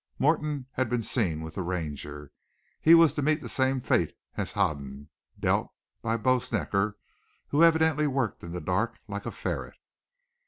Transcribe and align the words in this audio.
Morton 0.17 0.65
had 0.71 0.89
been 0.89 1.03
seen 1.03 1.41
with 1.41 1.53
the 1.53 1.61
Ranger. 1.61 2.31
He 2.81 2.95
was 2.95 3.13
to 3.13 3.21
meet 3.21 3.39
the 3.39 3.47
same 3.47 3.79
fate 3.81 4.15
as 4.35 4.53
Hoden, 4.53 5.09
dealt 5.39 5.69
by 6.01 6.17
Bo 6.17 6.39
Snecker, 6.39 6.95
who 7.49 7.63
evidently 7.63 8.07
worked 8.07 8.41
in 8.43 8.51
the 8.51 8.61
dark 8.61 8.97
like 9.07 9.27
a 9.27 9.31
ferret. 9.31 9.75